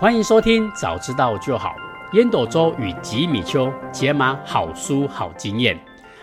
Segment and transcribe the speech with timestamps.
[0.00, 1.76] 欢迎收听，早知道就好。
[2.14, 5.78] 烟斗周与吉米秋解码好书好经验。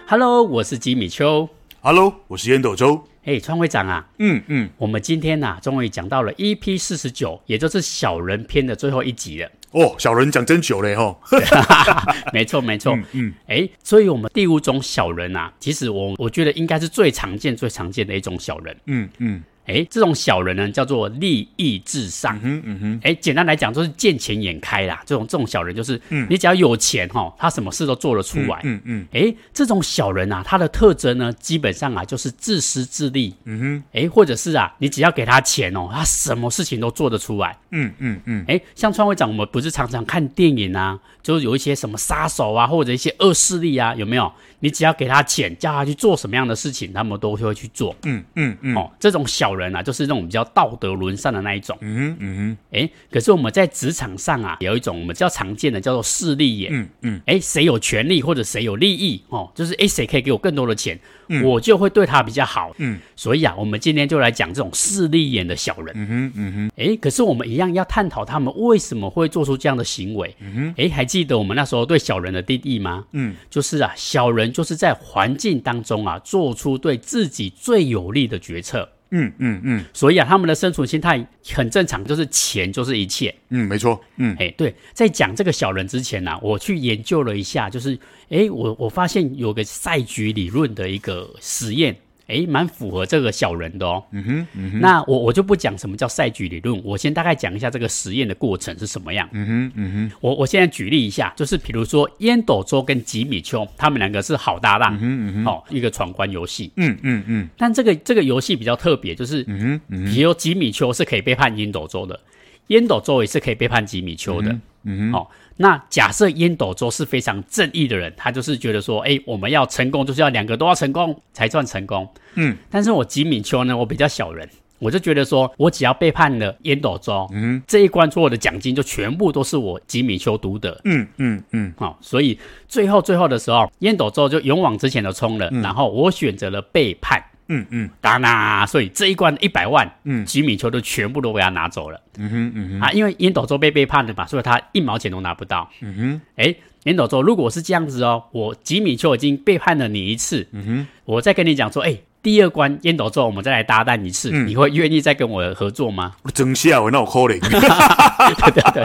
[0.08, 1.48] Hello，我是吉米秋。
[1.82, 3.04] Hello，我是烟斗周。
[3.26, 9.52] 哎，川会长啊，嗯嗯，我们今天呐、啊，终于讲到了 EP 四十九，也就是小人篇的最后一集了。
[9.70, 11.22] 哦，小人讲真久嘞吼。
[12.34, 18.76] 没错没错，嗯，哎、嗯，所以我们第五种小人啊，其实我我觉得应该是最常见、最常见的一种小人。
[18.88, 19.44] 嗯嗯。
[19.68, 22.40] 哎，这种小人呢，叫做利益至上。
[22.42, 23.00] 嗯嗯哼。
[23.04, 25.04] 哎，简单来讲，就是见钱眼开啦。
[25.06, 28.62] 这种这种小人，就是，嗯你只要有钱哈、哦，他什么事都做得出来。
[28.64, 29.06] 嗯嗯。
[29.12, 33.36] 哎、嗯，这种小人啊，他的特征呢，基本上啊，就是自私自利。
[33.44, 33.84] 嗯哼。
[33.94, 37.58] 哎，或者是啊，你只要给他钱哦，他什么事情都做得出来。
[37.72, 38.46] 嗯嗯嗯。
[38.48, 44.32] 哎，像川会长，我们不是常常看电影啊，就是有一些什么杀手啊，或者一些恶势力啊，有没有？
[44.60, 47.96] 你只要给他钱，叫他去做什么样的事情，他们都会去做。
[48.04, 48.76] 嗯嗯嗯。
[48.76, 51.78] 哦，这种小人啊，就是那种比较道德沦丧的那一种。
[51.82, 52.58] 嗯哼嗯哼。
[52.72, 56.72] 哎，可是我们在职场上啊，有一种我们比较常见的叫做势利眼。
[56.74, 57.22] 嗯嗯。
[57.26, 62.74] 哎，谁有权利或者谁有利益哦，就是哎，谁可以给我更多的钱，嗯、我就会对他比较好。
[62.78, 62.98] 嗯。
[63.18, 65.94] 所以啊，我们今天就来讲这种势利眼的小人。
[65.98, 66.72] 嗯哼嗯哼。
[66.78, 70.34] 哎，可是我们一样要探讨他们为什么会做出这样的行为。
[70.40, 70.74] 嗯哼。
[70.78, 73.06] 哎，还记得我们那时候对小人的定义吗？
[73.12, 78.88] 嗯，就是啊，小人就是在环环境当中啊，做出对自己最有利的决策。
[79.12, 83.34] 嗯嗯嗯，所以啊，他们的生存心态很正常，就是钱就是一切。
[83.50, 84.02] 嗯，没错。
[84.18, 87.98] 嗯，哎，对，在讲这个小人之前呢、啊，我去研究了一下，就是，
[88.30, 91.96] 哎，我我发现有个赛局理论的一个实验。
[92.28, 94.04] 哎，蛮符合这个小人的哦。
[94.12, 94.80] 嗯哼，嗯哼。
[94.82, 99.28] 那我我就不讲什么叫赛局理论，我先大概讲一下这个实验的过程是什么样。
[99.32, 100.18] 嗯哼，嗯哼。
[100.20, 104.96] 我我现在举例一下，就是比如说烟斗周跟吉米丘，他们两个是好搭档。
[104.96, 105.46] 嗯哼，嗯哼。
[105.46, 106.72] 哦，一个闯关游戏。
[106.76, 107.48] 嗯嗯嗯。
[107.58, 110.14] 但这个这个游戏比较特别，就是，嗯哼，嗯哼。
[110.14, 112.20] 比如吉米丘是可以背叛烟斗周的，
[112.68, 114.52] 烟斗周也是可以背叛吉米丘的。
[114.52, 115.18] 嗯嗯哼。
[115.18, 115.28] 哦。
[115.58, 122.08] 那假设烟斗周是非常正义的人，他就是觉得说，哎，我们要成功，就是要两个都要成功才算成功。
[122.36, 124.48] 嗯，但是我吉米丘呢，我比较小人，
[124.80, 130.80] 我就觉得说我只要背叛了烟斗周，嗯，这一关所有的奖金就全部都是我吉米丘独得。
[130.84, 137.22] 嗯嗯嗯，好、哦，所以最后最后的时候，烟斗周就勇往直前的冲了，嗯、然后我选择了背叛。
[137.48, 142.00] 嗯嗯，当然，所以这一关一百万，嗯，吉米丘都全部都被他拿走了。
[142.18, 145.70] 嗯哼嗯哼，啊，因为烟斗周被背叛了嘛，所以他一毛钱都拿不到。
[145.82, 156.14] 嗯哼，哎，烟斗周，如果是这样子哦，我吉米丘已经背叛了你一次，嗯哼，我再跟你讲说，哎，第二关烟斗周，我们再来搭档一次，嗯、你会愿意再跟我合作吗？
[156.34, 157.40] 真笑，那我可怜。
[157.50, 158.84] 对对对，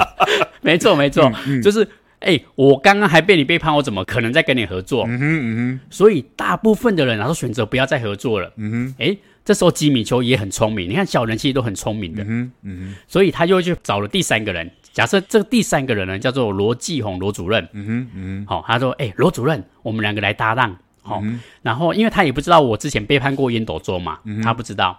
[0.61, 1.89] 没错没错，嗯嗯、就是。
[2.22, 5.05] 哎，我刚刚还被你背叛，我怎么可能再跟你合作？
[5.06, 8.53] 嗯哼嗯哼，所以大部分的人啊都选择不要再合作了。
[8.56, 12.22] 嗯哼，哎，这时候吉米丘也很聪明，你看小人其实都很聪明的。
[12.25, 14.71] 嗯哼嗯哼，所以他又去找了第三个人。
[14.93, 17.66] 假设这个第三个人呢叫做罗继红罗主任。
[17.72, 20.77] 嗯哼嗯哼，好、哦，他说：“哎，罗主任，我们两个来搭档。
[21.05, 21.21] 好、
[21.62, 24.97] 然后因为他也不知道我之前背叛过烟斗周嘛、嗯，他不知道，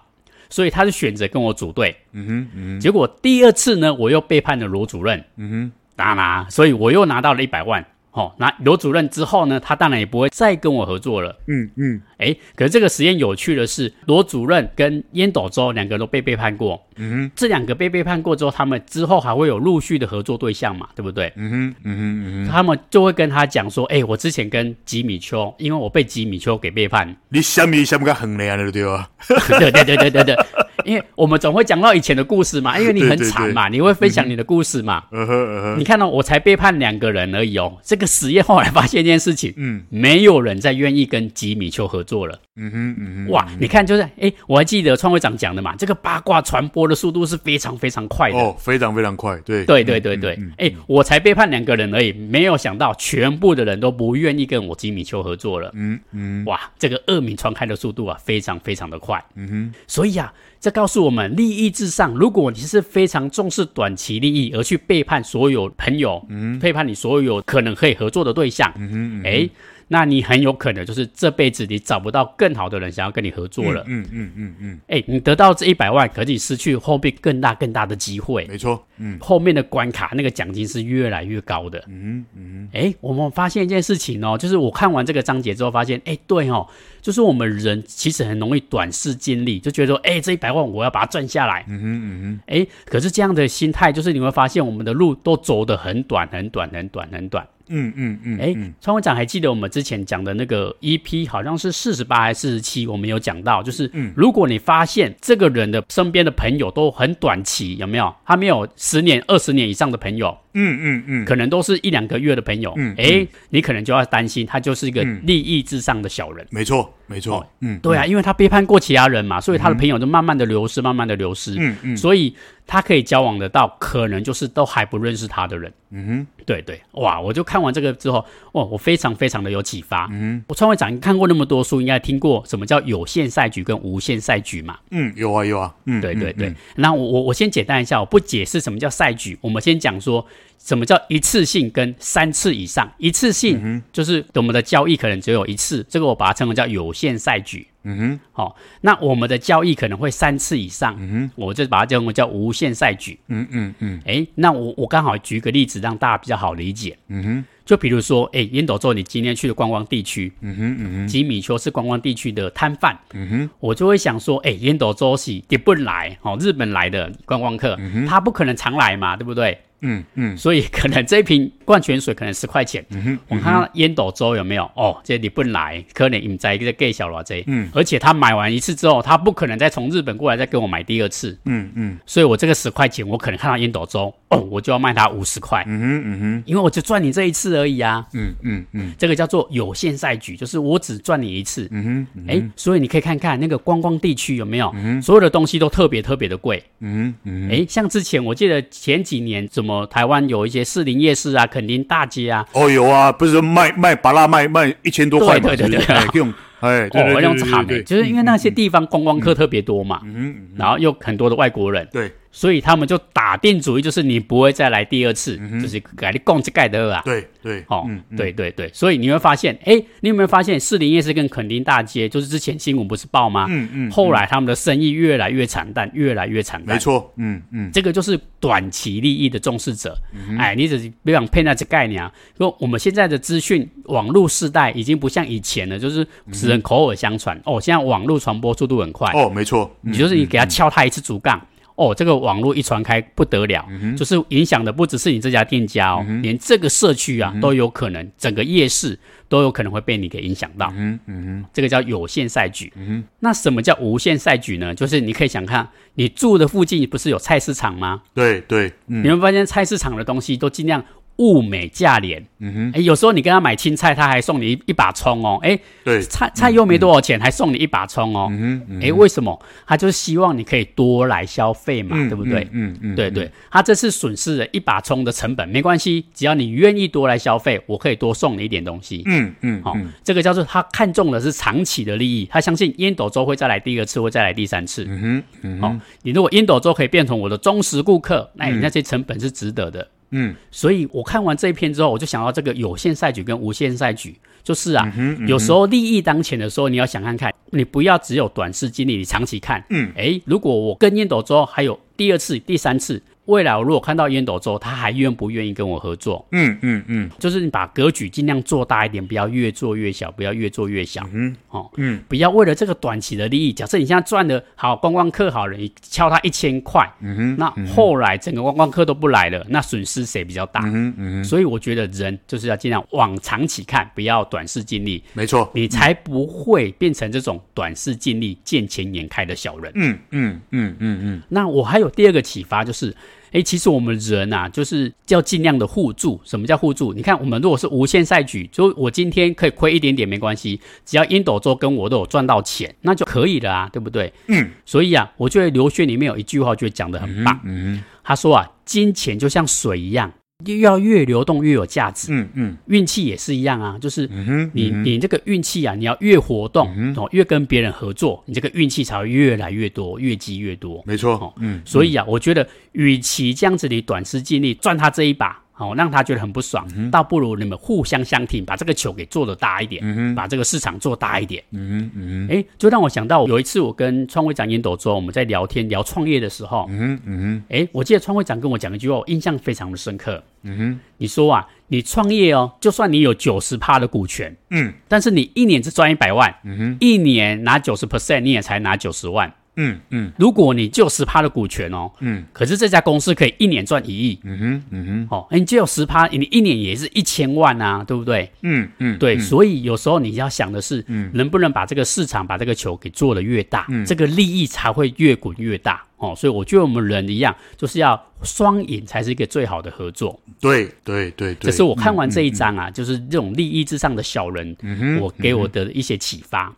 [0.49, 1.95] 所以他就选择跟我组队。
[2.11, 5.23] 嗯哼嗯哼，结果第二次呢，我又背叛了罗主任。
[5.37, 11.35] 嗯哼，当然，所以我又拿到了一百万。”好、哦，那罗主任之后呢，他当然也不会再跟我合作了。
[11.47, 16.79] 嗯嗯，哎，可是这个实验有趣的是，罗主任跟烟斗周两个都被背叛过。
[16.97, 20.87] 嗯哼，这两个被背叛过之后，他们之后还会有陆续的合作对象嘛？
[20.93, 21.33] 对不对？
[21.35, 27.15] 嗯哼，嗯哼，嗯哼，他们就会跟他讲说，哎，我之前跟吉米秋，因为我被吉米秋给背叛。
[27.29, 29.09] 你什么什么个横的对 吧？
[29.57, 30.35] 对对对对对对。
[30.85, 35.03] 因为我们总会讲到以前的故事嘛， 因为你很惨嘛，你会分享你的故事嘛。
[35.11, 35.79] 嗯哼嗯哼。
[35.79, 37.77] 你看到、哦、我才背叛两个人而已哦。
[37.83, 42.39] 这个实验后来发现一件事情，嗯，没有人再愿意跟吉米丘合作了。
[42.55, 43.31] 嗯哼嗯哼。
[43.31, 48.37] 哇，你看就是，哎，我还记得创会长讲的嘛，这个八卦传播的速度是非常非常快的。
[48.37, 49.37] 哦，非常非常快。
[49.45, 50.33] 对对对对对。
[50.57, 55.71] 哎、嗯，我才背叛两个人而已，没有想到全部的人都不愿意跟我吉米丘合作了。
[55.73, 56.45] 嗯嗯。
[56.45, 59.23] 哇，这个恶名传开的速度啊，非常非常的快。
[59.35, 59.73] 嗯哼。
[59.87, 60.31] 所以啊。
[60.63, 62.13] 这告诉我们，利益至上。
[62.15, 69.49] 如果你是非常重视短期利益，而去背叛所有朋友，嗯，背叛你所有可能可以合作的对象，嗯哼，嗯哼，诶
[69.87, 73.83] 那你很有可能就是这辈子你找不到更好的人想要跟你合作了。
[73.87, 74.79] 嗯嗯嗯嗯。
[74.87, 78.45] 哎、嗯嗯嗯，你得到这一百万，可是你失去后面更大更大的机会。
[78.47, 78.85] 没错。
[78.97, 79.17] 嗯。
[79.19, 81.83] 后面的关卡那个奖金是越来越高的。
[81.87, 82.69] 嗯嗯。
[82.73, 86.67] 哎，我们发现一件事情哦，就是我看完这个章节之后发现，哎，对哦，
[87.01, 91.65] 就是我们人其实很容易短视尽力，就觉得说，哎，这一百万我要把它赚下来。
[91.67, 92.39] 嗯哼嗯哼。
[92.47, 97.47] 哎，可是这样的心态，就是你会发现我们的路都走得很短很短很短很短。
[97.73, 108.13] 嗯嗯嗯，哎，创会长还记得我们之前讲的那个 EP 好像是四十八还是四十七，我们有讲到，就是如果你发现这个人的身边的朋友都很短期，有没有？
[108.25, 110.37] 他没有十年、二十年以上的朋友。
[110.55, 116.45] 嗯嗯嗯，可能都是一两个月的朋友，嗯，哎，你可能就要担心他就是一个利益至上的小人。
[116.51, 125.71] 没错，没错，嗯，对啊，因为他背叛过其他人嘛，所以他的朋友就慢慢的流失，慢慢的流失，嗯嗯，所以他可以交往得到，可能就是都还不认识他的人。
[125.91, 130.07] 嗯哼，对对，哇，我就看完这个之后，哇，我非常非常的有启发。
[130.11, 134.79] 嗯，我创会长看过那么多书，应该听过什么叫有限赛局跟无限赛局嘛？
[134.91, 136.53] 嗯，有啊有啊，嗯，对对对。
[136.75, 140.25] 那我我我先简单一下，我不解释什么叫赛局，我们先讲说。
[140.63, 142.89] 什么叫一次性跟三次以上？
[142.97, 147.67] 一次性就是我们的交易可能只有一次，这个我把它称为叫有限赛局。
[147.85, 150.95] 嗯哼，好、哦，那我们的交易可能会三次以上。
[150.97, 153.19] 嗯哼，我就把它叫为叫无限赛局。
[153.27, 156.97] 嗯嗯嗯，哎，那我我刚好举个例子让大家比较好理解。
[157.09, 160.31] 嗯哼，就比如说，哎，烟斗周，你今天去的观光地区。
[160.39, 162.97] 嗯哼嗯哼，吉米丘是观光地区的摊贩。
[163.11, 169.59] 嗯哼，我就会想说，哎，烟斗周是日本来，哦，日本来的观光客，嗯、他不可能常来嘛，对不对？
[169.83, 172.85] 嗯嗯，所以可能这一瓶矿泉水可能十块钱。
[172.89, 177.43] 嗯，我看到烟斗粥有没有哦，这你不来，可能你在一个给小罗这。
[177.47, 181.37] 嗯，而且他买完一次之后，他不可能再从日本过来再给我买第二次。
[181.45, 185.63] 嗯嗯，所以我这个十块钱，我可能看到烟斗粥哦，我就要卖他五十块。
[185.67, 188.05] 嗯哼嗯哼，因为我就赚你这一次而已啊。
[188.13, 191.67] 嗯嗯嗯，这个叫做有限赛局，就是我只赚你一次。
[191.71, 196.63] 嗯哼，哎，所以你可以看看那个观光地区有没有，所有的东西都特别特别的贵。
[196.79, 199.83] 嗯嗯，哎，像之前我记得前几年怎么。
[199.93, 212.11] 台湾有一些士林夜市啊，垦丁大街啊，哦，有啊，不是卖卖巴拉卖卖一千多块嘛，对对对对，用哎，哦，用惨的，就是因为那些地方观光客特别多嘛，嗯，然后又很多的外国人，对。
[212.35, 216.99] 所以他们就打定主意，就是你不会再来第二次，嗯、就是改你供这盖的啊。
[217.05, 217.87] 对对，哦，
[218.17, 218.67] 对对对。
[218.73, 223.45] 所以你会发现，哎，你有没有发现士林夜市跟垦丁大街，就是之前新闻不是报吗？
[223.49, 223.87] 嗯嗯。
[223.87, 226.75] 嗯后来他们的生意越来越惨淡，越来越惨淡。
[226.75, 227.69] 没错，嗯嗯。
[227.71, 229.95] 这个就是短期利益的重视者。
[230.11, 232.11] 嗯、哎，你只是别想骗那这概念啊。
[232.35, 237.37] 说我们现在的资讯网络时代已经不像以前了，就是只能口耳相传。
[237.37, 239.11] 嗯、哦，现在网络传播速度很快。
[239.13, 239.69] 哦，没错。
[239.81, 241.39] 你就是你给他敲他一次竹杠。
[241.75, 248.97] 嗯哦，这个网络一传开不得了，嗯、就是影响的不只是你这家店家哦，连这个社区啊、嗯、都有可能，整个夜市
[249.27, 250.71] 都有可能会被你给影响到。
[250.75, 252.71] 嗯嗯，这个叫有限赛局。
[253.19, 254.75] 那什么叫无限赛局呢？
[254.75, 258.03] 就是你可以想看，你住的附近不是有菜市场吗？
[258.13, 260.83] 对对，嗯、你会发现菜市场的东西都尽量。
[261.17, 269.39] 物美价廉，嗯哼，哎，有时候你跟他买青菜，他还送你一一把葱哦，哎，对，菜菜又没多少钱，还送你一把葱哦，嗯哼，哎，为什么？
[269.67, 272.47] 他就是希望你可以多来消费嘛，对不对？
[272.51, 279.03] 嗯嗯，对对，他这次损失了一把葱的成本没关系，只要你愿意多来消费，我可以多送你一点东西。
[279.05, 284.85] 嗯嗯，好，这个叫做他看中的是长期的利益，他相信烟斗周会再来第二次，会再来第三次。
[284.89, 289.87] 嗯哼，嗯，好，你如果烟斗周可以变成我的忠实顾客，那你那些成本是值得的。
[290.15, 299.63] 嗯，所以我看完这一篇之后，我就想到这个有限赛局跟无限赛局，就是啊，嗯嗯、有时候利益当前的时候，你要想看看，你不要只有短视经历，你长期看。
[299.69, 303.01] 嗯，诶，如果我跟烟斗周还有第二次、第三次。
[303.25, 306.25] 未来我如果看到烟斗之后，他还愿不愿意跟我合作？
[306.31, 311.07] 嗯嗯嗯，就是你把格局尽量做大一点，不要越做越小，不要越做越小。
[311.13, 313.53] 嗯，哦，嗯，不要为了这个短期的利益。
[313.53, 320.59] 假设你现在赚的好，观光客好了，你敲他一千块，嗯哼，那后来整个观光客都不来了，那损失谁比较大？
[320.65, 325.01] 嗯嗯，所以我觉得人就是要尽量往长期看，不要短视尽力。
[325.13, 329.71] 没错，你才不会变成这种短视尽力、见钱眼开的小人。
[329.75, 331.21] 嗯嗯嗯嗯嗯。
[331.29, 332.93] 那我还有第二个启发就是。
[333.33, 336.21] 哎，其实我们人呐、啊，就是要尽量的互助。
[336.23, 336.93] 什么叫互助？
[336.93, 344.13] 你看，我们如果是无限赛局，就我今天可以亏一点点没关系，只要英斗周跟我都有赚到钱，那就可以了啊，对不对？
[344.27, 344.49] 嗯。
[344.65, 347.37] 所以啊，我觉得刘轩里面有一句话，我觉得讲得很棒。
[347.43, 347.73] 嗯。
[347.73, 350.11] 嗯，他说啊，金钱就像水一样。
[350.59, 354.09] 要越流动越有价值，嗯嗯，运气也是一样啊，就是
[354.53, 365.42] 你你这个运气啊，你要越活动哦，越跟别人合作，你这个运气才会越来越多，越积越多，没错哦，嗯，所以啊，我觉得与其这样子你短时尽力赚他这一把。
[365.55, 371.43] 好，让他觉得很不爽，嗯、倒不如你们互相相挺，把这个球给做得大一点，嗯、把这个市场做大一点。
[371.51, 380.23] 嗯哼，嗯哼，哎，就让我想到有一次我跟创会长烟斗周，我们在聊天聊创业的时候，嗯哼，嗯哼，哎，我记得创会长跟我讲一句话，我印象非常的深刻。
[380.41, 389.31] 嗯哼，你说啊，你创业哦，就算你有九十趴的股权，嗯，但是你一年只赚一百万，嗯哼，一年拿九十 percent，你也才拿九十万。
[389.55, 398.31] 嗯嗯，如果你就十趴的股权哦，嗯，可是这家公司可以一年赚一亿，嗯哼，嗯哼，哦，你只有十趴，你一年也是一千万啊，对不对？
[398.41, 406.15] 嗯嗯，对，所以有时候你要想的是，嗯，能不能把这个市场把这个球给做得越大，嗯，这个利益才会越滚越大哦。
[406.15, 410.19] 所以我觉得我们人一样，就是要双赢才是一个最好的合作。
[410.41, 414.57] 对对对对，这是我看完这一章啊，就是这种利益至上的小人，
[414.99, 416.51] 我给我的一些启发。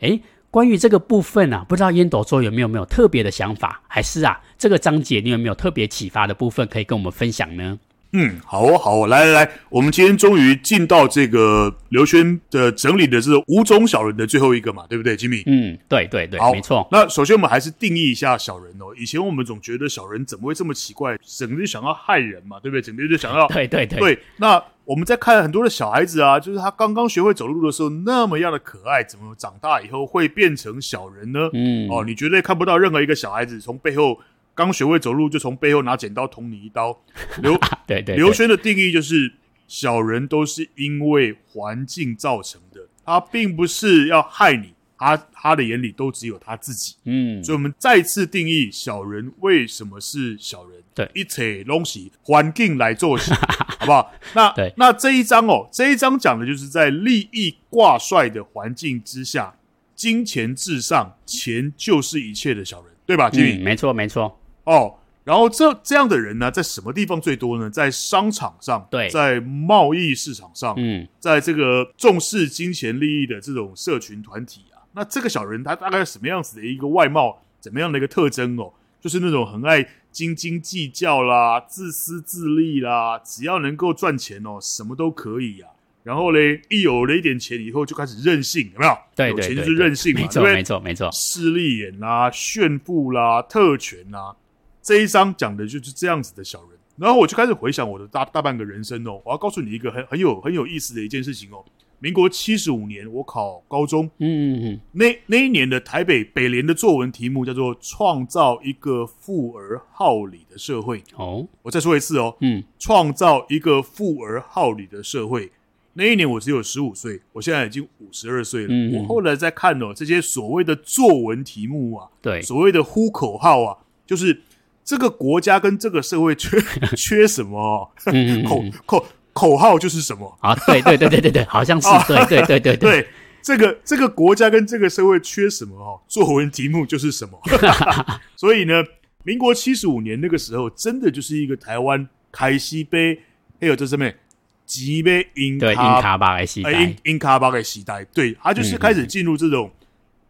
[0.00, 0.18] 哎。
[0.52, 7.78] 关于这个部分啊，不知道烟斗周有没有没有特别的想法，还是啊，这个章节你有没有特别启发的部分可以跟我们分享呢？
[8.14, 15.42] 嗯，好哦，好哦，来来来，我们今天终于进到这个刘轩的整理的这个五种小人的最后一个嘛，对不对，吉米？
[15.46, 16.86] 嗯，对对对，好，没错。
[16.92, 18.94] 那首先我们还是定义一下小人哦。
[18.98, 22.82] 以前我们总觉得小人怎么会这么奇怪，整天就想要害人嘛，对不对？
[22.82, 23.98] 整天就想要， 对对对。
[23.98, 31.50] 对，那我们在看很多的小孩子啊，就是他刚刚学会走路的时候那么样的可爱，怎么长大以后会变成小人呢？
[31.52, 34.20] 嗯，哦，你绝对看不到任何一个小孩子从背后。
[34.54, 36.94] 刚学会走路就从背后拿剪刀捅你一刀。
[37.40, 39.32] 刘对，对对，刘轩的定义就是
[39.66, 44.71] 小人都是因为环境造成的，他并不是要害你，
[45.02, 46.94] 他他的眼里都只有他自己。
[47.04, 50.80] 嗯，所以我们再次定义小人为什么是小人？
[50.94, 53.32] 对，一切东西环境来做事，
[53.80, 54.12] 好不好？
[54.34, 59.54] 那对，那这一章哦，这一章讲的就是在利益挂帅的环境之下，
[59.96, 63.30] 金钱至上，钱就是一切的小人，对吧？
[63.30, 64.38] 金，嗯，没错，没错。
[64.64, 64.94] 哦，
[65.24, 67.70] 然后这这样的人呢，在什么地方最多呢？
[67.70, 78.72] 在商场上，对，在贸易市场上，嗯，在这个重视金钱利益的这种社群团体啊，那这个小人他大概是什么样子的一个外貌，怎么样的一个特征哦？
[79.00, 85.74] 就是那种很爱斤斤计较啦，自私自利啦，只要能够赚钱哦，什么都可以呀、啊。
[86.04, 88.98] 然后嘞，一有了一点钱以后，就开始任性，有没有？
[89.14, 94.34] 对，对，对，对，有钱就是任性嘛，没错，没错，没错，势利眼啦，炫富啦，特权啦。
[94.82, 99.22] 这一章讲的就是这样子的小人，然后我就开始回想我的大大半个人生哦。
[99.24, 101.64] 我要告诉你一个很很有很有意思的一件事情哦。
[102.02, 111.04] 民国七十五年，我考高中，嗯嗯嗯，那那一年的台北北联的作文题目叫做“创造一个富而好礼的社会”。
[111.14, 115.52] 哦，我再说一次哦，嗯，创造一个富而好礼的社会。
[115.92, 118.68] 那一年我只有十五岁，我现在已经五十二岁了。
[118.70, 124.42] 嗯，我后来在看哦，这些所谓的作文题目啊，对，所谓的呼口号啊，就是。
[124.84, 126.60] 这个国家跟这个社会缺
[126.98, 127.88] 缺什么？
[128.44, 130.54] 口口口号就是什么啊？
[130.66, 133.08] 对对对对对对，好像是对对对对对。
[133.42, 135.76] 这个这个国家跟这个社会缺什么？
[135.76, 137.40] 哦，作文题目就是什么？
[138.36, 138.84] 所以呢，
[139.24, 143.20] 民国七十五年那个时候，真的就是一个台湾开西杯，
[143.60, 144.16] 还有这上面
[144.64, 149.70] 吉杯英对英卡巴的时代，英英卡巴的时代，对，他就是开始进入这种。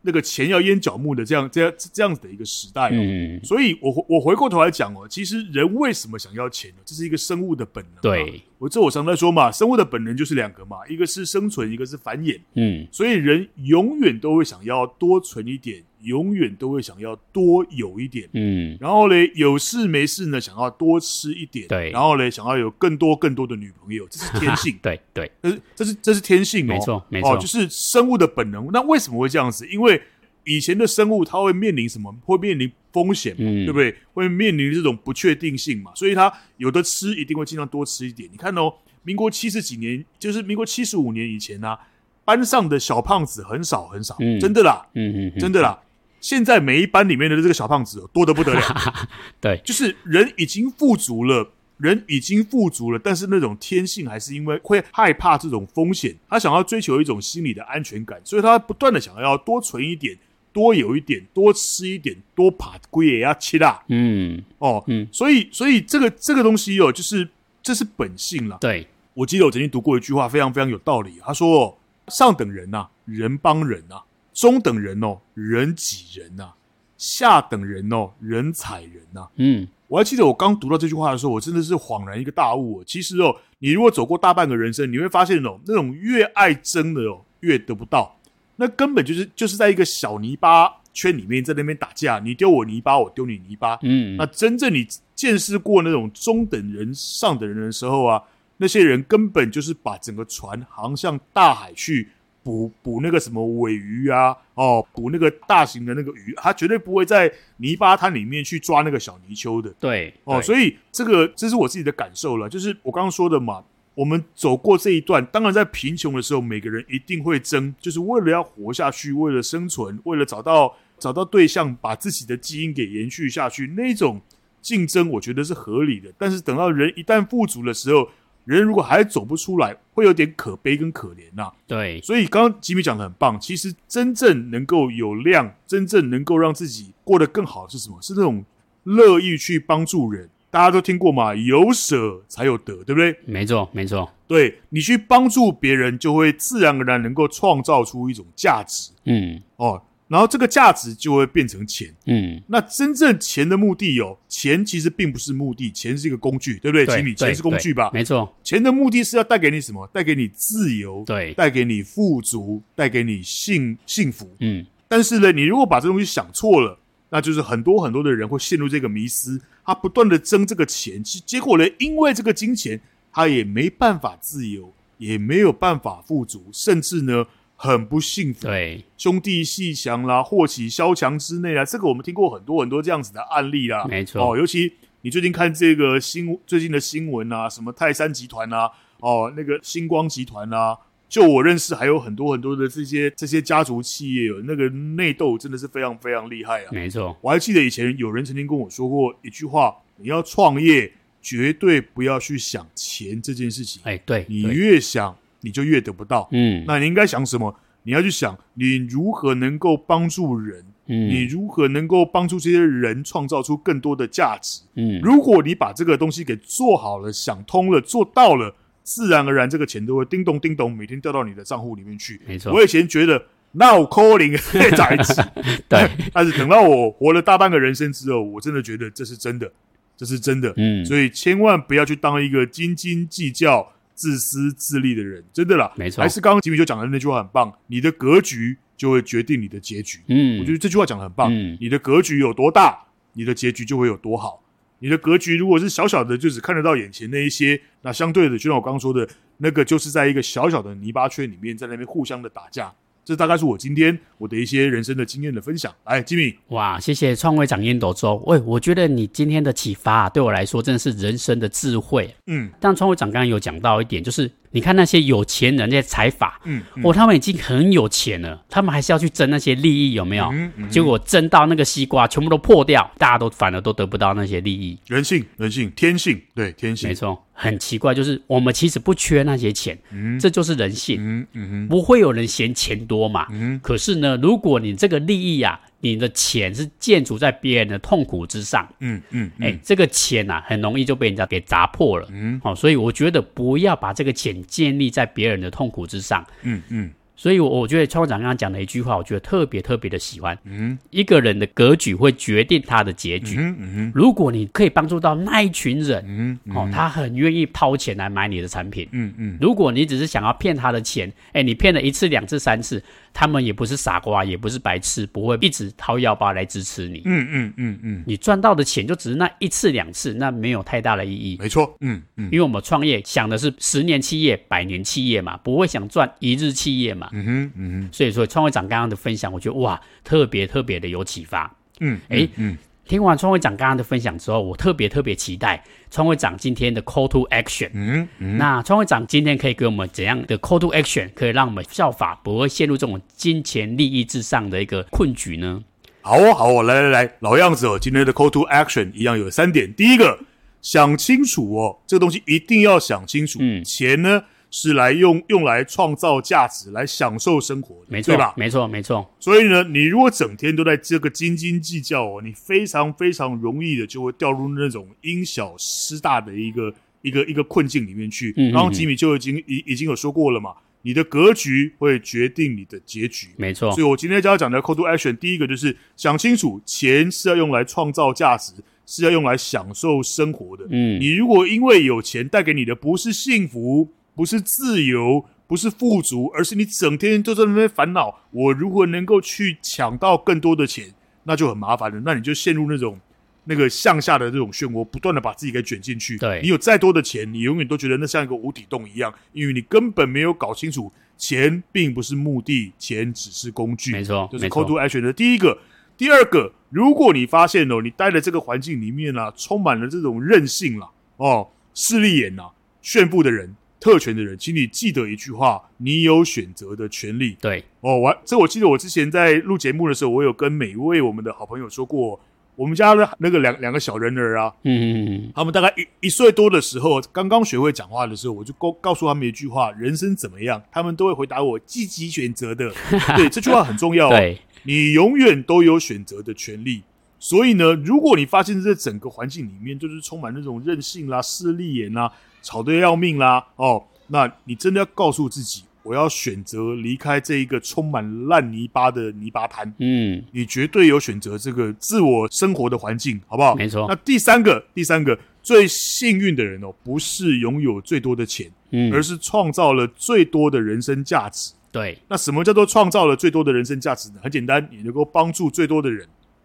[0.02, 6.76] 那个钱要淹脚木的这样这样这样子的一个时代哦，嗯、所以我我回过头来讲哦，其实人为什么想要钱呢？
[6.84, 8.02] 这是一个生物的本能。
[8.02, 12.40] 对，我这我常在说嘛，生物的本能就是两个嘛，一个是生存，一个是繁衍。
[12.54, 15.82] 嗯，所以人永远都会想要多存一点。
[16.02, 28.68] 永远都会想要多有一点，嗯，然后嘞，有事没事呢，想要多吃一点，对，然后嘞，想要有更多更多的女朋友，这是天性， 对对，这是这是这是天性哦，没错没错，就是生物的本能。
[28.72, 29.66] 那为什么会这样子？
[29.68, 30.00] 因为
[30.44, 32.12] 以前的生物它会面临什么？
[32.24, 33.94] 会面临风险嘛，嗯，对不对？
[34.12, 38.28] 会面临这种不确定性嘛，所以它有的吃一定会尽量多吃一点。
[38.32, 38.72] 你看哦，
[39.04, 41.78] 民国七十几年，就是民国七十五年以前啊，
[42.24, 45.78] 班上的小胖子很少很少，嗯，真的啦，嗯嗯，真的啦。
[46.22, 48.62] 现在每一班里面的这个小胖子多得不得了，
[49.42, 60.16] 对，就是人已经富足了，人已经富足了，但是那种天性还是因为会害怕这种风险，他想要追求一种心理的安全感，所以他不断的想要多存一点，
[60.52, 67.28] 多有一点，多吃一点，多爬龟也要吃啦，嗯，哦，嗯，所以，所以这个这个东西哦，就是
[67.60, 68.58] 这是本性了。
[68.60, 71.76] 对，我记得我曾经读过一句话，非常非常有道理，他说：
[72.06, 73.96] 上等人呐，人帮人呐。
[74.32, 76.54] 中等人哦，人挤人呐；
[76.96, 79.28] 下等人哦，人踩人呐。
[79.36, 82.84] 嗯，我还记得我刚读到这句话的时候，我真的是恍然一个大悟哦。
[82.86, 88.16] 其实哦，你如果走过大半个人生，你会发现哦，那种越爱争的哦，越得不到。
[88.56, 93.78] 那根本就是就是在一个小泥巴圈里面，在那边打架，你丢我泥巴，我丢你泥巴。
[93.82, 98.22] 嗯，那真正你见识过那种中等人、上等人的时候啊，
[98.58, 102.10] 那些人根本就是把整个船航向大海去。
[102.42, 109.72] 捕捕那个什么尾鱼啊，哦，捕那个大型的那个鱼，他绝对不会在泥巴滩里面去抓那个小泥鳅的。
[109.78, 113.62] 对，哦，所以这个这是我自己的感受了，就是我刚刚说的嘛，
[113.94, 124.20] 我们走过这一段，当然在贫穷的时候，每个人一定会争，就是为了要活下去，为了生存，为了找到找到对象，把自己的基因给延续下去，那种
[124.60, 126.12] 竞争我觉得是合理的。
[126.18, 128.08] 但是等到人一旦富足的时候，
[128.44, 131.52] 人如果还走不出来，会有点可悲跟可怜呐、啊。
[131.66, 133.38] 对，所以刚刚吉米讲的很棒。
[133.38, 137.98] 其实真正能够有量，真正能够让自己过得更好是什么？
[138.02, 138.44] 是那种
[138.84, 140.28] 乐意去帮助人。
[140.50, 143.16] 大家都听过嘛，有舍才有得，对不对？
[143.24, 144.10] 没错，没错。
[144.26, 148.92] 对，你去帮助别人，就会自然而然能够创造出一种价值。
[149.04, 149.82] 嗯，哦。
[150.12, 156.84] 然后这个价值就会变成钱，嗯，那真正钱的目的有，钱其实并不是目的，钱是一个工具，对不对？
[156.84, 157.90] 吉米，钱是工具吧？
[157.94, 159.86] 没错，钱的目的是要带给你什么？
[159.86, 164.66] 带给你自由，对，带给你富足，带给你幸幸福，嗯。
[164.86, 166.78] 但是呢，你如果把这东西想错了，
[167.08, 172.78] 那就是很多很多的人会陷入这个迷思，他不断的争这个钱，其结果呢，因为这个金钱，
[173.10, 177.24] 他也没办法自由，也没有办法富足，甚至呢。
[177.62, 184.36] 很不幸福，对，兄弟鬩墙啦，祸起萧墙之内啊，这个我们听过很多很多这样子的案例啦，没错哦。
[184.36, 190.76] 尤其你最近看这个新最近的新闻啊，什么泰山集团啊，哦，那个星光集团啊，
[191.08, 196.68] 就我认识还有很多很多的这些这些家族企业，那个内斗真的是非常非常厉害啊。
[196.72, 203.80] 没错，我还记得以前有人曾经跟我说过一句话：你要创业，绝对不要去想钱这件事情。
[203.84, 205.16] 哎，对，你越想。
[205.42, 207.54] 你就越得不到，嗯，那你应该想什么？
[207.84, 222.20] 你要去想你如何能够帮助人，嗯，你如何能够帮助这些人创造出更多的价值，嗯，如果你把这个东西给做好了、想通了、做到了，自然而然这个钱都会叮咚叮咚每天掉到你的账户里面去。
[222.24, 223.20] 没错，我以前觉得
[223.50, 224.38] 那我 calling
[224.76, 225.20] 在一起，
[225.68, 229.50] 对，但是等到我活了大半个人生之后，我真的觉得这是真的，
[229.96, 233.72] 这是真的，嗯，所以千万不要去当一个斤斤计较。
[233.94, 236.02] 自私自利的人，真的啦，没错。
[236.02, 240.00] 还是刚刚吉米就讲的那句话很棒，你的格局就会决定你的结局。
[240.08, 241.32] 嗯，我觉得这句话讲的很棒。
[241.32, 242.78] 嗯，你的格局有多大，
[243.12, 244.42] 你的结局就会有多好。
[244.80, 252.72] 你的格局如果是小小的，就只看得到眼前那一些，那相对的，就像我刚刚说的，那个就是在一个小小的泥巴圈里面，在那边互相的打架。
[253.04, 255.74] 这大概是我今天我的一些人生的经验的分享。
[255.84, 258.22] 来，吉米，哇，谢谢创会长烟斗周。
[258.26, 262.14] 喂，我觉得你今天的启发啊，对我来说真的是人生的智慧。
[262.26, 264.30] 嗯，但创会长刚刚有讲到一点，就是。
[264.52, 270.26] 你看那些有钱人，那些财阀，嗯，嗯，哦，他们已经很有钱了，他们还是要去争那些利益，有没有？
[270.32, 274.78] 嗯嗯，结果争到那个西瓜全部都破掉，大家都反而都得不到那些利益。
[274.86, 277.22] 人性，人性，天性，对，天性，没错。
[277.34, 283.58] 很奇怪，就是我们其实不缺那些钱，嗯，这就是人性，嗯嗯嗯，不会有人嫌钱多嘛，嗯。
[283.62, 285.58] 可是呢，如果你这个利益啊。
[285.82, 289.52] 你的钱是建筑在别人的痛苦之上，嗯嗯，哎、嗯。
[289.52, 296.90] 欸，这个钱呐、啊，很容易就被人家给砸破了，嗯，好、哦，所以我觉得不要把这个钱建立在别人的痛苦之上，嗯嗯。
[297.14, 300.36] 所以，我我觉得创会长刚刚讲的一句话，我觉得特别特别的喜欢。
[300.42, 303.36] 嗯，一个人的格局会决定他的结局。
[303.38, 308.88] 嗯嗯，如果你可以帮助到那一群人，嗯，嗯哦，他很愿意掏钱来买你的产品。
[308.90, 312.82] 嗯嗯，如果你只是想要骗他的钱，哎，你骗了一次、两次、三次，
[313.12, 317.02] 他们也不是傻瓜，也不是白痴，不会一直掏腰包来支持你。
[317.04, 321.36] 嗯嗯嗯嗯，你赚到的钱就只是那一次两次，那没有太大的意义。
[321.38, 327.08] 没错，嗯嗯，因为我们创业想的是十年企业、百年企业嘛，不会想赚一日企业嘛。
[327.12, 327.88] 嗯哼，嗯哼。
[327.92, 331.54] 所以说，创会长刚刚的分享，我觉得哇，特别特别的有启发。
[331.80, 337.70] 嗯，哎、欸，嗯，听完创会长刚刚的分享之后，我特别特别期待创会长今天的 call to action。
[337.72, 345.62] 嗯嗯，那创会长今天可以给我们怎样的 call to action，可以让我们效法，不会陷入这种金钱利益至上的一个困局呢？
[346.02, 349.72] 好哦，好哦，来来来，老样子哦，今天的 call to action 一样有三点。
[349.72, 350.18] 第一个，
[350.60, 353.38] 想清楚哦，这个东西一定要想清楚。
[353.40, 354.24] 嗯，钱呢？
[354.54, 358.34] 是来用用来创造价值，来享受生活的，没错，对吧？
[358.36, 359.10] 没错，没错。
[359.18, 368.34] 所以呢，你如果整天都在这个斤斤计较哦，你非常非常容易的就会掉入那种因小失大的一个一个一个困境里面去。
[368.36, 373.72] 嗯，刚刚吉米就已经已已经有说过了嘛，你的格局会决定你的结局，没错。
[373.72, 378.52] 所以我今天就要讲的 call to action，第一个就是想清楚，钱是要用来创造价值，
[378.84, 380.66] 是要用来享受生活的。
[380.68, 390.92] 嗯，你如果因为有钱带给你的不是幸福，不是自由，不是富足，而是你整天都在那边烦恼，我如何能够去抢到更多的钱，
[391.24, 392.00] 那就很麻烦了。
[392.04, 392.98] 那你就陷入那种
[393.44, 396.16] 那个向下的这种漩涡，不断的把自己给卷进去。
[396.18, 403.92] 对，你有再多的钱，你永远都觉得那像一个无底洞一样，因为你根本没有搞清楚，钱并不是目的，钱只是工具。
[403.92, 405.58] 没错，就是 call to action 的第一个。
[405.96, 413.54] 第二个，如果你发现哦，你待的这个环境里面啊，充满了这种任性啦、哦，势利眼呐、啊，炫富的人。
[413.82, 417.36] 特权的人，请你记得一句话：你有选择的权利。
[417.40, 422.20] 对哦，我这我记得我之前在录节目的时候，我有跟每一位我们的好朋友说过，
[422.54, 430.62] 我们家的那个两两个小人儿啊，嗯嗯嗯，他们大概一一岁多的时候，刚刚学会讲话的时候，我就告告诉他们一句话：人生怎么样？
[430.70, 432.72] 他们都会回答我积极选择的。
[433.16, 434.10] 对， 这句话很重要哦。
[434.10, 436.82] 对，你永远都有选择的权利。
[437.22, 449.72] 所以呢，如果你发现这整个环境里面就是充满那种任性啦、势利眼啦、吵得要命啦，哦，那你真的要告诉自己，我要选择离开这一个充满烂泥巴的泥巴滩。
[449.78, 453.54] 嗯，你绝对有选择这个自我生活的环境，好不好？
[453.54, 453.86] 没错。
[453.88, 461.52] 那第三个，第三个最幸运的人哦，不是拥有最多的钱，嗯，而是创造了最多的人生价值。
[461.70, 461.96] 对。
[462.08, 464.16] 那什么叫做创造了最多的人生价值呢？
[464.20, 466.04] 很简单，你能够帮助最多的人。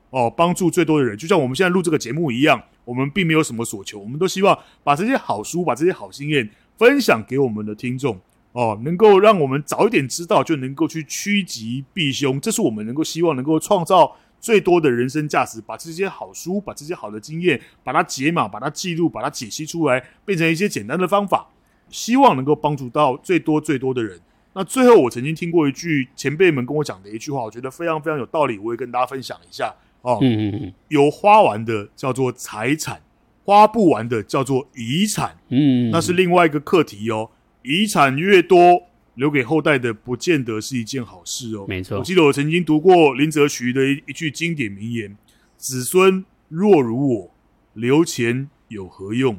[0.10, 8.18] 哦，帮助最多的人，就像我们现在录这个节目一样，我们并没有什么所求，我们都希望把这些好书、把这些好经验分享给我们的听众，
[8.54, 21.50] 哦，能够让我们早一点知道，就能够去趋吉避凶，这是我们能够希望能够创造最多的人生价值，把这些好书、把这些好的经验，把它解码、把它记录、把它解析出来，变成一些简单的方法，
[21.90, 24.20] 希望能够帮助到最多最多的人。
[24.54, 29.76] 那最后，我曾经听过一句前辈们跟我讲的一句话，我觉得非常非常有道理，我也跟大家分享一下。
[30.08, 33.02] 哦，嗯嗯嗯，有花完的叫做财产，
[33.44, 37.30] 花不完的叫做遗产，嗯，那是另外一个课题哦。
[37.62, 38.84] 遗产越多，
[39.16, 41.66] 留给后代的不见得是一件好事哦。
[41.68, 45.18] 没错，我记得我曾经读过林则徐的一一句经典名言
[45.58, 47.32] ：“子孙若如我，
[47.74, 49.38] 留钱有何用？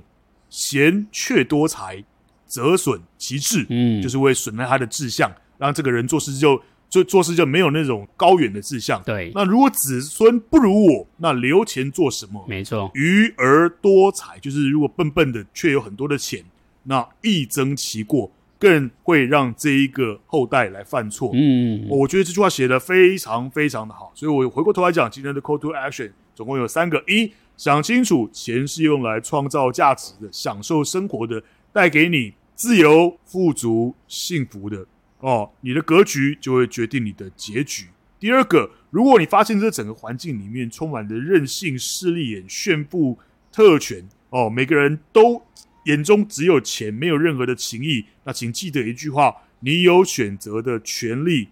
[0.50, 2.04] 贤却多财，
[2.44, 6.60] 则损其志。”嗯，就是会损害他的志向，让这个人做事就。
[6.88, 9.02] 做做事就没有那种高远的志向。
[9.02, 12.44] 对，那如果子孙不如我，那留钱做什么？
[12.48, 16.44] 没错，愚而多财，就是如果笨笨的却有很多的钱，
[16.84, 21.30] 那益增其过，更会让这一个后代来犯错。
[21.34, 34.86] 嗯，我觉得这句话写的非常非常的好，所以我回过头来讲，今天的 call to action 总共有三个：一，想清楚钱是用来创造价值的，享受生活的，带给你自由、富足、幸福的。
[35.20, 37.86] 哦，你的格局就会决定你的结局。
[38.20, 43.18] 第二个，如果你发现这整个环境里面充满了任性、势利眼、炫富、
[43.52, 45.42] 特权，哦，每个人都
[45.84, 51.48] 眼中只有钱，没有任何的情谊，那请记得一句话：你有选择的权利，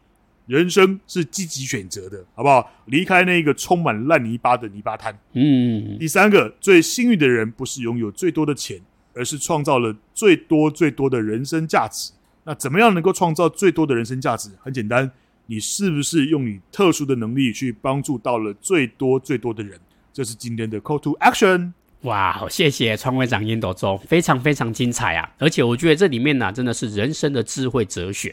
[0.46, 2.70] 人生是积极选择的，好不好？
[2.86, 5.16] 离开那个充满烂泥巴的泥巴滩。
[5.32, 5.96] 嗯。
[5.98, 8.80] 第三个，最幸运的人不是拥有最多的钱，
[9.14, 12.12] 而是创造了最多最多的人生价值。
[12.46, 14.50] 那怎么样能够创造最多的人生价值？
[14.62, 15.10] 很简单，
[15.46, 19.78] 你是不是用你特殊的能力去帮助到了最多最多的人？
[20.12, 21.72] 这是今天的 Call to Action。
[22.02, 25.28] 哇，好，谢谢创会长烟斗中，非常非常精彩啊！
[25.38, 28.32] 而且我觉得这里面呢、啊，真的是人生的智慧哲学。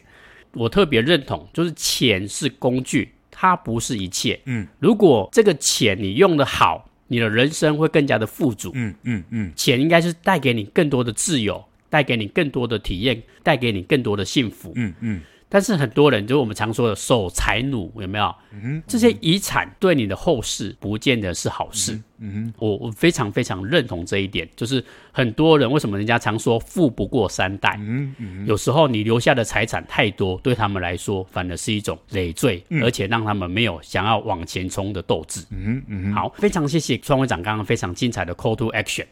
[0.53, 4.39] 我特别认同，就是钱是工具，它不是一切。
[4.45, 8.71] 嗯，如果这个钱你用的好，你的人生会更加的富足。
[8.75, 11.65] 嗯嗯嗯，钱应该是带给你更多的自由。
[11.93, 14.73] 带给你更多的体验，带给你更多的幸福。
[14.75, 15.21] 嗯嗯。
[15.47, 18.33] 但是很多人，就是我们常说的守财奴，有没有？
[18.51, 18.81] 嗯。
[18.87, 22.01] 这些遗产对你的后世不见得是好事。
[22.17, 27.75] 嗯我非常非常认同这一点，就是很多人为什么人家常说富不过三代？
[27.79, 28.47] 嗯嗯。
[28.47, 35.45] 有时候你留下的财产太多，对他们来说反而是一种累赘，而且让他们没有想要往前冲的斗志。
[35.51, 36.11] 嗯嗯。
[36.15, 39.05] 好，非常谢谢创会长刚刚非常精彩的 Call to Action。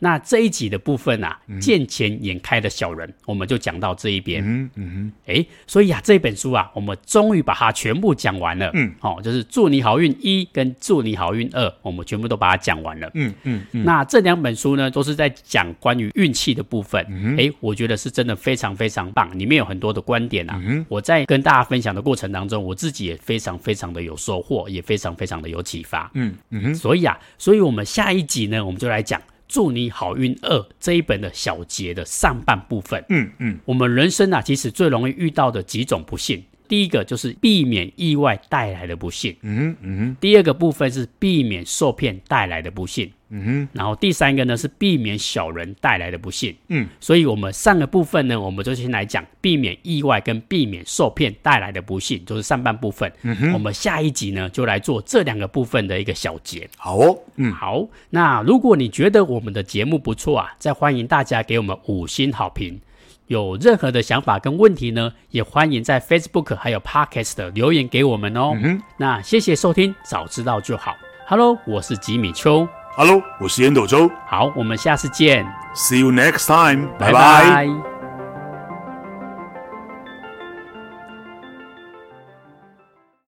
[0.00, 4.42] 那这一集的部分啊，嗯、见钱眼开的小人，我们就讲到这一边。
[4.44, 8.70] 嗯嗯哎，所以啊，这本书啊，我们终于把它全部讲完了。
[8.74, 13.10] 嗯，哦，就是祝你好运一跟祝你好运二，我们全部都把它讲完了。
[13.14, 13.84] 嗯嗯嗯。
[13.84, 17.04] 那这两本书呢，都是在讲关于运气的部分。
[17.10, 20.58] 嗯哎，我觉得是真的非常非常棒，里面有很多的观点啊。
[20.64, 20.84] 嗯。
[20.88, 26.10] 我在跟大家分享的过程当中，我自己也非常非常的有收获，也非常非常的有启发。
[26.14, 26.74] 嗯嗯。
[26.74, 29.20] 所以啊，所以我们下一集呢，我们就来讲。
[29.50, 36.40] 祝你好运二这一本的小节的上半部分，嗯嗯，我们人生啊，其实最容易遇到的几种不幸。
[36.68, 40.16] 第一个就是避免意外带来的不幸，嗯嗯。
[40.20, 43.68] 第二个部分是避免受骗带来的不幸，嗯哼。
[43.72, 46.86] 然后第三个呢是避免小人带来的不幸，嗯。
[47.00, 53.10] 所以我们上个部分呢，我们就先来讲避免意外跟避免受骗带来的不幸，就是上半部分。
[53.22, 53.52] 嗯哼。
[53.52, 56.68] 我们下一集呢就来做这两个部分的一个小结。
[56.76, 57.86] 好哦，嗯，好。
[58.10, 62.80] 那如果你觉得我们的节目不错啊，再欢迎大家给我们五星好评。
[63.26, 68.50] 有任何的想法跟问题呢，也欢迎在 Facebook 还有 Podcast 留言给我们哦。
[68.56, 70.96] 嗯哼，那谢谢收听，早知道就好。
[71.28, 72.79] Hello，我是吉米邱。
[72.96, 74.10] Hello，我是烟斗周。
[74.26, 75.46] 好，我们下次见。
[75.74, 76.88] See you next time。
[76.98, 77.99] 拜拜。